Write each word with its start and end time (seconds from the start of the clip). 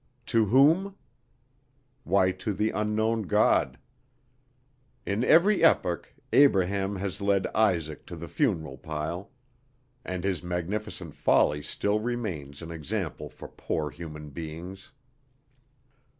To 0.25 0.45
whom? 0.45 0.95
Why, 2.05 2.31
to 2.31 2.53
the 2.53 2.71
unknown 2.71 3.21
god. 3.27 3.77
In 5.05 5.23
every 5.23 5.63
epoch 5.63 6.11
Abraham 6.33 6.95
has 6.95 7.21
led 7.21 7.45
Isaac 7.53 8.07
to 8.07 8.15
the 8.15 8.27
funeral 8.27 8.79
pile. 8.79 9.29
And 10.03 10.23
his 10.23 10.41
magnificent 10.41 11.13
folly 11.13 11.61
still 11.61 11.99
remains 11.99 12.63
an 12.63 12.71
example 12.71 13.29
for 13.29 13.47
poor 13.47 13.91
human 13.91 14.31
beings. 14.31 14.91